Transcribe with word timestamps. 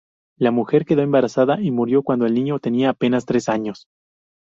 La 0.39 0.49
mujer 0.49 0.83
quedó 0.85 1.03
embarazada 1.03 1.61
y 1.61 1.69
murió 1.69 2.01
cuando 2.01 2.25
el 2.25 2.33
niño 2.33 2.57
tenía 2.57 2.89
apenas 2.89 3.27
tres 3.27 3.49
años. 3.49 3.85